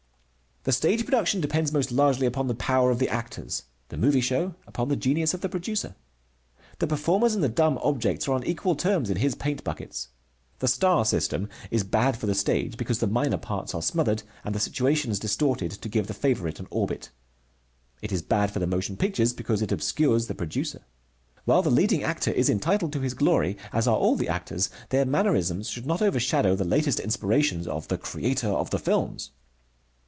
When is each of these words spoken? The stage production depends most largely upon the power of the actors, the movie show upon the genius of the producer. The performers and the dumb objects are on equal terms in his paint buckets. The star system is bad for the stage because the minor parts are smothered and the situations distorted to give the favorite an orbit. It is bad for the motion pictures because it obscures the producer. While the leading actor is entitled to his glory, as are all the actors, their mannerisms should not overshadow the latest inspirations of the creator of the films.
The 0.63 0.71
stage 0.71 1.05
production 1.05 1.41
depends 1.41 1.73
most 1.73 1.91
largely 1.91 2.27
upon 2.27 2.45
the 2.45 2.53
power 2.53 2.91
of 2.91 2.99
the 2.99 3.09
actors, 3.09 3.63
the 3.89 3.97
movie 3.97 4.21
show 4.21 4.53
upon 4.67 4.89
the 4.89 4.95
genius 4.95 5.33
of 5.33 5.41
the 5.41 5.49
producer. 5.49 5.95
The 6.77 6.85
performers 6.85 7.33
and 7.33 7.43
the 7.43 7.49
dumb 7.49 7.79
objects 7.81 8.27
are 8.27 8.33
on 8.35 8.43
equal 8.45 8.75
terms 8.75 9.09
in 9.09 9.17
his 9.17 9.33
paint 9.33 9.63
buckets. 9.63 10.09
The 10.59 10.67
star 10.67 11.03
system 11.03 11.49
is 11.71 11.83
bad 11.83 12.15
for 12.15 12.27
the 12.27 12.35
stage 12.35 12.77
because 12.77 12.99
the 12.99 13.07
minor 13.07 13.39
parts 13.39 13.73
are 13.73 13.81
smothered 13.81 14.21
and 14.45 14.53
the 14.53 14.59
situations 14.59 15.17
distorted 15.17 15.71
to 15.71 15.89
give 15.89 16.05
the 16.05 16.13
favorite 16.13 16.59
an 16.59 16.67
orbit. 16.69 17.09
It 18.03 18.11
is 18.11 18.21
bad 18.21 18.51
for 18.51 18.59
the 18.59 18.67
motion 18.67 18.97
pictures 18.97 19.33
because 19.33 19.63
it 19.63 19.71
obscures 19.71 20.27
the 20.27 20.35
producer. 20.35 20.83
While 21.45 21.63
the 21.63 21.71
leading 21.71 22.03
actor 22.03 22.29
is 22.29 22.51
entitled 22.51 22.93
to 22.93 22.99
his 23.01 23.15
glory, 23.15 23.57
as 23.73 23.87
are 23.87 23.97
all 23.97 24.15
the 24.15 24.29
actors, 24.29 24.69
their 24.89 25.05
mannerisms 25.05 25.69
should 25.69 25.87
not 25.87 26.03
overshadow 26.03 26.55
the 26.55 26.65
latest 26.65 26.99
inspirations 26.99 27.65
of 27.65 27.87
the 27.87 27.97
creator 27.97 28.49
of 28.49 28.69
the 28.69 28.77
films. 28.77 29.31